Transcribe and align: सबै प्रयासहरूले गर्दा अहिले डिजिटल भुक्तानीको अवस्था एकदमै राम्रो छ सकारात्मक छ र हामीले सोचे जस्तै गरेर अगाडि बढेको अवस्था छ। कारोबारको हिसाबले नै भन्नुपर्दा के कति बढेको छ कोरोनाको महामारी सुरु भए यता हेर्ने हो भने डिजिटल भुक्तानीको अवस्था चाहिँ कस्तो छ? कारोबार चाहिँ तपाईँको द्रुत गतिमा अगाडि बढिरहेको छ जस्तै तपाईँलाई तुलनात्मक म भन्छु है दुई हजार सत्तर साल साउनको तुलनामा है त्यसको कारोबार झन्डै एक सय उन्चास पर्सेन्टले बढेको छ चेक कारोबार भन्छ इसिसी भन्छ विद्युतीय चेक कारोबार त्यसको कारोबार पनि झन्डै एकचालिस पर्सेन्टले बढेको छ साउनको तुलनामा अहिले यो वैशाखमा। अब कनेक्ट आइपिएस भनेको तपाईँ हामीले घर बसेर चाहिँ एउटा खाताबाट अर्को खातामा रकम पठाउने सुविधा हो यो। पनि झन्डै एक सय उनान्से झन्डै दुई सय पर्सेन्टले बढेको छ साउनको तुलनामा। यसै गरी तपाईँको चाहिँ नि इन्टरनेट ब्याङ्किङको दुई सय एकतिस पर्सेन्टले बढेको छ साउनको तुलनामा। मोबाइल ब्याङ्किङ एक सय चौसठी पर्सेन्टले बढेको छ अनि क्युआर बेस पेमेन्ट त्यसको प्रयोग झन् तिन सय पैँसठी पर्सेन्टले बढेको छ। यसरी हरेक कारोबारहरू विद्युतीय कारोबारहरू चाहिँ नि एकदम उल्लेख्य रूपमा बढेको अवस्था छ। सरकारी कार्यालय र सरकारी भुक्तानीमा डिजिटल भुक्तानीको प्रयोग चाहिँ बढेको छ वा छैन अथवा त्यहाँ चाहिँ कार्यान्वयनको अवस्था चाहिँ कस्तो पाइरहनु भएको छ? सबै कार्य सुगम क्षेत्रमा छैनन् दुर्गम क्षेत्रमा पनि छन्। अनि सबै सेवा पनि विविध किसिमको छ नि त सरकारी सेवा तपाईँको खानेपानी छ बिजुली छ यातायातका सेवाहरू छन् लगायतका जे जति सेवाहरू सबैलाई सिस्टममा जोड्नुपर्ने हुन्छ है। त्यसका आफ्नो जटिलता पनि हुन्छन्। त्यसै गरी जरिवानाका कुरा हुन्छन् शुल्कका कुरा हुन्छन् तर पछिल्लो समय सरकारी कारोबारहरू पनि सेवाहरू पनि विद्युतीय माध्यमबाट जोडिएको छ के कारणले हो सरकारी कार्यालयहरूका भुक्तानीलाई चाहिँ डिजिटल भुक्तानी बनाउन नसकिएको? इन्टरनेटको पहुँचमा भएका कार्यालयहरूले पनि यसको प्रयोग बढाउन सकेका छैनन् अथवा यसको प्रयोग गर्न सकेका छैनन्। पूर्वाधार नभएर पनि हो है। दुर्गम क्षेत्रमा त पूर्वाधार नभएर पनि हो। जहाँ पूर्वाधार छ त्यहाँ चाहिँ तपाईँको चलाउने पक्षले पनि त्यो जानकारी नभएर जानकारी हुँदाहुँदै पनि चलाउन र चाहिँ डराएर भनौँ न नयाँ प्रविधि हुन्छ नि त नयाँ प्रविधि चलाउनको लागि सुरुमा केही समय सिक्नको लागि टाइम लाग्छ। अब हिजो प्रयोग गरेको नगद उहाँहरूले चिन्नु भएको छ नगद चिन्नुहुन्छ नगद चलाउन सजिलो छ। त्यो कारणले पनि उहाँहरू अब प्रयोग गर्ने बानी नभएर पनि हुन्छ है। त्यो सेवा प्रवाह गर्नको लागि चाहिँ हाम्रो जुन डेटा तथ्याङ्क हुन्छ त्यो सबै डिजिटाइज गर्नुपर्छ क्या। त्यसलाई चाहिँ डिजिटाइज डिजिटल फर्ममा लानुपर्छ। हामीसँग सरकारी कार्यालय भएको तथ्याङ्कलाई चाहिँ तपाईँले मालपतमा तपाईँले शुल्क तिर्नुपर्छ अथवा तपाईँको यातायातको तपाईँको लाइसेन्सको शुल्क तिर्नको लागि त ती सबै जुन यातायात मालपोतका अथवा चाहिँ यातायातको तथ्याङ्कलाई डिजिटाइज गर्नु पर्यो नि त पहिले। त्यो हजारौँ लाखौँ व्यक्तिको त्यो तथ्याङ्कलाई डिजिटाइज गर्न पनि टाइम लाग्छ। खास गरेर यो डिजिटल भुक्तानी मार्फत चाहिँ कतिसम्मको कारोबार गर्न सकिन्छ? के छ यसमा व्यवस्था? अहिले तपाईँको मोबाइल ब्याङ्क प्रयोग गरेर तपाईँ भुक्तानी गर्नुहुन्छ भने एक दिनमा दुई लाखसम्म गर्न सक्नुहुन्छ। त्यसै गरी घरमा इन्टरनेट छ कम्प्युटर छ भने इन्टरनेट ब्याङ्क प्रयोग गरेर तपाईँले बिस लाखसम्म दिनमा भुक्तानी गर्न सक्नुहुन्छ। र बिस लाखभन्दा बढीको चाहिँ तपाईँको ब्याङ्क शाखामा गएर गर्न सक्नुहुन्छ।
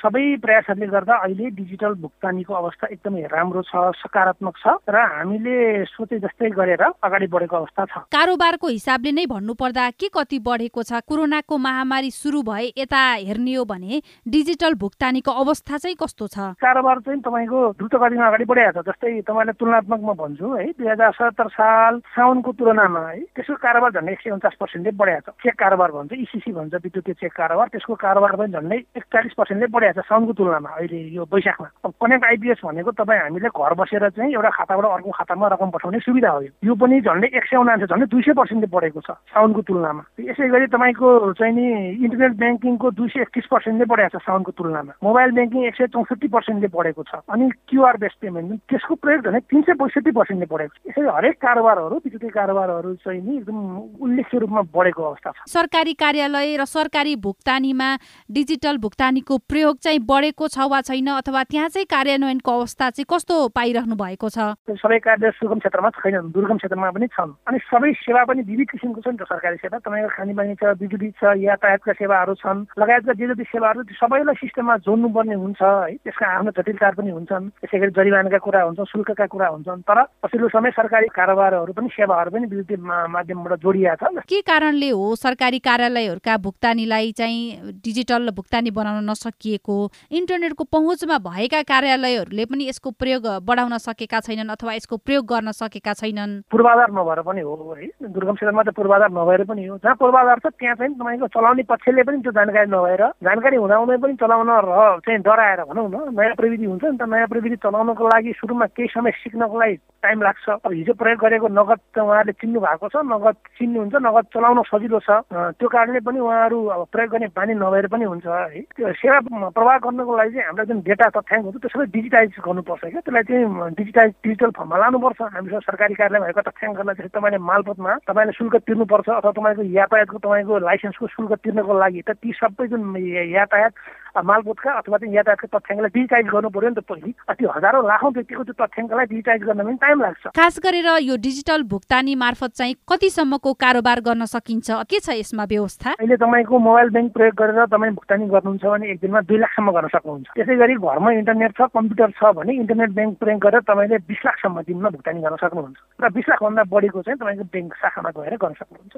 सबै 0.00 0.24
प्रयासहरूले 0.42 0.86
गर्दा 0.92 1.14
अहिले 1.24 1.50
डिजिटल 1.56 1.94
भुक्तानीको 2.02 2.54
अवस्था 2.54 2.86
एकदमै 2.90 3.22
राम्रो 3.32 3.62
छ 3.68 3.82
सकारात्मक 4.00 4.56
छ 4.56 4.74
र 4.88 4.96
हामीले 5.12 5.84
सोचे 5.86 6.18
जस्तै 6.20 6.50
गरेर 6.56 6.82
अगाडि 6.82 7.26
बढेको 7.34 7.56
अवस्था 7.56 7.84
छ। 7.84 7.98
कारोबारको 8.08 8.68
हिसाबले 8.68 9.12
नै 9.12 9.26
भन्नुपर्दा 9.28 9.84
के 10.00 10.08
कति 10.08 10.38
बढेको 10.48 10.82
छ 10.82 11.00
कोरोनाको 11.04 11.58
महामारी 11.58 12.10
सुरु 12.10 12.42
भए 12.48 12.66
यता 12.78 13.02
हेर्ने 13.28 13.54
हो 13.54 13.64
भने 13.64 14.00
डिजिटल 14.26 14.74
भुक्तानीको 14.80 15.32
अवस्था 15.44 15.76
चाहिँ 15.76 15.96
कस्तो 16.00 16.26
छ? 16.26 16.56
कारोबार 16.64 17.00
चाहिँ 17.04 17.20
तपाईँको 17.20 17.60
द्रुत 17.76 17.94
गतिमा 18.00 18.26
अगाडि 18.26 18.44
बढिरहेको 18.48 18.82
छ 18.82 18.88
जस्तै 18.88 19.12
तपाईँलाई 19.28 19.58
तुलनात्मक 19.60 20.00
म 20.00 20.16
भन्छु 20.16 20.54
है 20.56 20.66
दुई 20.80 20.88
हजार 20.88 21.12
सत्तर 21.20 21.48
साल 21.52 22.00
साउनको 22.16 22.52
तुलनामा 22.56 23.04
है 23.08 23.20
त्यसको 23.36 23.60
कारोबार 23.60 23.90
झन्डै 23.92 24.12
एक 24.12 24.20
सय 24.24 24.30
उन्चास 24.30 24.56
पर्सेन्टले 24.60 24.96
बढेको 24.96 25.36
छ 25.36 25.44
चेक 25.44 25.54
कारोबार 25.60 25.90
भन्छ 25.92 26.12
इसिसी 26.24 26.52
भन्छ 26.56 26.74
विद्युतीय 26.88 27.14
चेक 27.20 27.32
कारोबार 27.36 27.68
त्यसको 27.76 27.94
कारोबार 28.00 28.36
पनि 28.40 28.52
झन्डै 28.56 28.80
एकचालिस 28.96 29.34
पर्सेन्टले 29.36 29.68
बढेको 29.68 29.88
छ 29.92 30.04
साउनको 30.08 30.32
तुलनामा 30.32 30.70
अहिले 30.70 30.98
यो 31.14 31.22
वैशाखमा। 31.24 31.68
अब 31.84 31.92
कनेक्ट 32.00 32.24
आइपिएस 32.24 32.60
भनेको 32.64 32.90
तपाईँ 33.00 33.20
हामीले 33.20 33.48
घर 33.48 33.74
बसेर 33.74 34.08
चाहिँ 34.10 34.32
एउटा 34.32 34.50
खाताबाट 34.50 34.84
अर्को 34.90 35.10
खातामा 35.10 35.46
रकम 35.54 35.70
पठाउने 35.70 35.98
सुविधा 36.00 36.30
हो 36.30 36.40
यो। 36.40 36.74
पनि 36.80 37.00
झन्डै 37.00 37.28
एक 37.36 37.44
सय 37.44 37.56
उनान्से 37.56 37.86
झन्डै 37.86 38.06
दुई 38.06 38.22
सय 38.22 38.32
पर्सेन्टले 38.32 38.68
बढेको 38.70 39.00
छ 39.00 39.10
साउनको 39.32 39.60
तुलनामा। 39.68 40.02
यसै 40.20 40.48
गरी 40.48 40.66
तपाईँको 40.72 41.08
चाहिँ 41.36 41.54
नि 41.54 41.66
इन्टरनेट 42.04 42.34
ब्याङ्किङको 42.40 42.90
दुई 42.90 43.08
सय 43.08 43.20
एकतिस 43.20 43.46
पर्सेन्टले 43.50 43.84
बढेको 43.90 44.18
छ 44.18 44.22
साउनको 44.24 44.52
तुलनामा। 44.56 44.92
मोबाइल 45.02 45.30
ब्याङ्किङ 45.36 45.64
एक 45.64 45.76
सय 45.76 45.86
चौसठी 45.92 46.28
पर्सेन्टले 46.28 46.68
बढेको 46.70 47.02
छ 47.04 47.20
अनि 47.28 47.50
क्युआर 47.68 47.96
बेस 48.00 48.14
पेमेन्ट 48.20 48.60
त्यसको 48.70 48.94
प्रयोग 48.94 49.20
झन् 49.26 49.40
तिन 49.50 49.62
सय 49.62 49.74
पैँसठी 49.76 50.10
पर्सेन्टले 50.10 50.46
बढेको 50.46 50.74
छ। 50.74 50.88
यसरी 50.88 51.06
हरेक 51.10 51.36
कारोबारहरू 51.40 51.96
विद्युतीय 52.04 52.30
कारोबारहरू 52.30 52.94
चाहिँ 53.04 53.20
नि 53.20 53.36
एकदम 53.36 53.58
उल्लेख्य 54.00 54.38
रूपमा 54.38 54.62
बढेको 54.72 55.02
अवस्था 55.02 55.30
छ। 55.30 55.50
सरकारी 55.50 55.94
कार्यालय 56.00 56.56
र 56.56 56.64
सरकारी 56.64 57.16
भुक्तानीमा 57.20 57.88
डिजिटल 58.30 58.76
भुक्तानीको 58.78 59.38
प्रयोग 59.50 59.76
चाहिँ 59.82 59.98
बढेको 60.04 60.48
छ 60.48 60.68
वा 60.70 60.80
छैन 60.80 61.06
अथवा 61.10 61.42
त्यहाँ 61.44 61.68
चाहिँ 61.68 61.86
कार्यान्वयनको 61.90 62.50
अवस्था 62.50 62.90
चाहिँ 62.90 63.06
कस्तो 63.10 63.36
पाइरहनु 63.56 63.94
भएको 63.96 64.28
छ? 64.28 64.38
सबै 64.70 64.98
कार्य 65.00 65.30
सुगम 65.40 65.58
क्षेत्रमा 65.58 65.90
छैनन् 65.98 66.30
दुर्गम 66.32 66.56
क्षेत्रमा 66.60 66.90
पनि 66.90 67.06
छन्। 67.16 67.32
अनि 67.48 67.58
सबै 67.68 67.92
सेवा 68.04 68.24
पनि 68.28 68.42
विविध 68.44 68.68
किसिमको 68.70 69.00
छ 69.00 69.08
नि 69.08 69.18
त 69.18 69.24
सरकारी 69.30 69.56
सेवा 69.64 69.78
तपाईँको 69.80 70.10
खानेपानी 70.16 70.54
छ 70.60 70.76
बिजुली 70.80 71.10
छ 71.16 71.22
यातायातका 71.40 71.92
सेवाहरू 71.96 72.34
छन् 72.42 72.64
लगायतका 72.78 73.12
जे 73.16 73.26
जति 73.32 73.44
सेवाहरू 73.50 73.82
सबैलाई 74.00 74.36
सिस्टममा 74.42 74.76
जोड्नुपर्ने 74.84 75.34
हुन्छ 75.34 75.62
है। 75.62 75.96
त्यसका 76.04 76.26
आफ्नो 76.36 76.50
जटिलता 76.58 76.90
पनि 77.00 77.10
हुन्छन्। 77.10 77.48
त्यसै 77.60 77.78
गरी 77.80 77.92
जरिवानाका 77.96 78.38
कुरा 78.46 78.60
हुन्छन् 78.68 78.90
शुल्कका 78.92 79.26
कुरा 79.32 79.48
हुन्छन् 79.48 79.82
तर 79.88 79.98
पछिल्लो 80.22 80.48
समय 80.54 80.70
सरकारी 80.76 81.08
कारोबारहरू 81.16 81.72
पनि 81.72 81.88
सेवाहरू 81.96 82.30
पनि 82.30 82.46
विद्युतीय 82.52 82.78
माध्यमबाट 83.16 83.58
जोडिएको 83.64 84.12
छ 84.12 84.28
के 84.28 84.40
कारणले 84.44 84.90
हो 84.90 85.14
सरकारी 85.16 85.58
कार्यालयहरूका 85.66 86.36
भुक्तानीलाई 86.46 87.12
चाहिँ 87.18 87.72
डिजिटल 87.84 88.30
भुक्तानी 88.36 88.70
बनाउन 88.70 89.10
नसकिएको? 89.10 89.69
इन्टरनेटको 90.10 90.64
पहुँचमा 90.64 91.18
भएका 91.20 91.62
कार्यालयहरूले 91.70 92.44
पनि 92.44 92.68
यसको 92.68 92.90
प्रयोग 93.00 93.26
बढाउन 93.46 93.76
सकेका 93.80 94.20
छैनन् 94.20 94.50
अथवा 94.50 94.72
यसको 94.74 94.96
प्रयोग 94.96 95.24
गर्न 95.26 95.52
सकेका 95.52 95.92
छैनन्। 95.94 96.40
पूर्वाधार 96.50 96.90
नभएर 96.92 97.20
पनि 97.22 97.40
हो 97.40 97.74
है। 97.78 97.86
दुर्गम 98.04 98.34
क्षेत्रमा 98.34 98.62
त 98.62 98.74
पूर्वाधार 98.76 99.10
नभएर 99.10 99.44
पनि 99.44 99.66
हो। 99.66 99.76
जहाँ 99.78 99.94
पूर्वाधार 100.00 100.38
छ 100.38 100.46
त्यहाँ 100.58 100.74
चाहिँ 100.76 100.94
तपाईँको 100.94 101.26
चलाउने 101.34 101.62
पक्षले 101.70 102.02
पनि 102.02 102.22
त्यो 102.22 102.32
जानकारी 102.32 102.70
नभएर 102.70 103.02
जानकारी 103.24 103.56
हुँदाहुँदै 103.56 103.96
पनि 104.02 104.14
चलाउन 104.22 104.50
र 104.50 105.00
चाहिँ 105.06 105.20
डराएर 105.22 105.60
भनौँ 105.70 105.88
न 105.90 105.96
नयाँ 106.14 106.34
प्रविधि 106.36 106.64
हुन्छ 106.64 106.84
नि 106.84 106.96
त 106.98 107.02
नयाँ 107.08 107.28
प्रविधि 107.28 107.56
चलाउनको 107.64 108.08
लागि 108.08 108.32
सुरुमा 108.40 108.66
केही 108.76 108.88
समय 108.94 109.10
सिक्नको 109.22 109.58
लागि 109.60 109.76
टाइम 110.00 110.22
लाग्छ। 110.22 110.48
अब 110.64 110.72
हिजो 110.72 110.92
प्रयोग 110.96 111.18
गरेको 111.20 111.48
नगद 111.48 111.80
उहाँहरूले 112.00 112.32
चिन्नु 112.40 112.60
भएको 112.60 112.88
छ 112.88 112.96
नगद 113.04 113.36
चिन्नुहुन्छ 113.58 113.94
नगद 114.00 114.24
चलाउन 114.34 114.58
सजिलो 114.70 114.98
छ। 115.00 115.10
त्यो 115.30 115.68
कारणले 115.68 116.00
पनि 116.00 116.18
उहाँहरू 116.20 116.58
अब 116.74 116.80
प्रयोग 116.92 117.10
गर्ने 117.12 117.28
बानी 117.36 117.54
नभएर 117.60 117.86
पनि 117.92 118.04
हुन्छ 118.04 118.26
है। 118.26 118.60
त्यो 118.76 118.92
सेवा 118.96 119.18
प्रवाह 119.60 119.76
गर्नको 119.84 120.16
लागि 120.16 120.32
चाहिँ 120.32 120.46
हाम्रो 120.48 120.64
जुन 120.64 120.78
डेटा 120.88 121.06
तथ्याङ्क 121.20 121.44
हुन्छ 121.44 121.58
त्यो 121.60 121.68
सबै 121.68 121.86
डिजिटाइज 121.92 122.30
गर्नुपर्छ 122.48 122.80
क्या। 122.80 123.00
त्यसलाई 123.04 123.24
चाहिँ 123.28 123.70
डिजिटाइज 123.76 124.12
डिजिटल 124.24 124.50
फर्ममा 124.56 124.76
लानुपर्छ। 124.80 125.20
हामीसँग 125.36 125.64
सरकारी 125.68 125.94
कार्यालय 126.00 126.24
भएको 126.24 126.42
तथ्याङ्कलाई 126.48 126.94
चाहिँ 126.96 127.12
तपाईँले 127.12 127.38
मालपतमा 127.44 127.92
तपाईँले 128.08 128.32
शुल्क 128.40 128.56
तिर्नुपर्छ 128.64 129.08
अथवा 129.20 129.32
तपाईँको 129.36 129.62
यातायातको 129.76 130.18
तपाईँको 130.24 130.54
लाइसेन्सको 130.64 131.06
शुल्क 131.14 131.32
तिर्नको 131.44 131.72
लागि 131.76 132.00
त 132.08 132.10
ती 132.24 132.32
सबै 132.40 132.66
जुन 132.72 132.96
यातायात 133.36 133.72
मालपोतका 134.16 134.70
अथवा 134.80 134.96
चाहिँ 134.98 135.14
यातायातको 135.14 135.46
तथ्याङ्कलाई 135.54 135.90
डिजिटाइज 135.94 136.26
गर्नु 136.34 136.50
पर्यो 136.50 136.68
नि 136.70 136.74
त 136.74 136.82
पहिले। 136.90 137.10
त्यो 137.30 137.48
हजारौँ 137.56 137.82
लाखौँ 137.86 138.10
व्यक्तिको 138.10 138.42
त्यो 138.44 138.54
तथ्याङ्कलाई 138.60 139.06
डिजिटाइज 139.06 139.40
गर्न 139.46 139.60
पनि 139.62 139.76
टाइम 139.80 139.98
लाग्छ। 140.02 140.24
खास 140.34 140.54
गरेर 140.64 140.88
यो 141.06 141.14
डिजिटल 141.16 141.62
भुक्तानी 141.70 142.14
मार्फत 142.14 142.50
चाहिँ 142.58 142.74
कतिसम्मको 142.90 143.50
कारोबार 143.54 144.00
गर्न 144.00 144.24
सकिन्छ? 144.26 144.68
के 144.90 144.98
छ 145.00 145.08
यसमा 145.20 145.44
व्यवस्था? 145.44 145.90
अहिले 146.00 146.16
तपाईँको 146.16 146.58
मोबाइल 146.58 146.88
ब्याङ्क 146.90 147.12
प्रयोग 147.12 147.34
गरेर 147.40 147.66
तपाईँ 147.70 147.94
भुक्तानी 147.94 148.26
गर्नुहुन्छ 148.34 148.64
भने 148.64 148.86
एक 148.90 148.98
दिनमा 149.00 149.20
दुई 149.30 149.38
लाखसम्म 149.38 149.70
गर्न 149.70 149.88
सक्नुहुन्छ। 149.94 150.28
त्यसै 150.36 150.56
गरी 150.56 150.74
घरमा 150.74 151.10
इन्टरनेट 151.20 151.52
छ 151.56 151.60
कम्प्युटर 151.70 152.10
छ 152.18 152.22
भने 152.36 152.52
इन्टरनेट 152.60 152.90
ब्याङ्क 152.98 153.18
प्रयोग 153.22 153.40
गरेर 153.40 153.62
तपाईँले 153.70 153.98
बिस 154.10 154.20
लाखसम्म 154.26 154.60
दिनमा 154.68 154.88
भुक्तानी 154.90 155.20
गर्न 155.20 155.36
सक्नुहुन्छ। 155.40 155.78
र 156.00 156.08
बिस 156.10 156.26
लाखभन्दा 156.28 156.62
बढीको 156.70 157.02
चाहिँ 157.02 157.18
तपाईँको 157.20 157.44
ब्याङ्क 157.54 157.72
शाखामा 157.80 158.10
गएर 158.10 158.36
गर्न 158.36 158.54
सक्नुहुन्छ। 158.60 158.96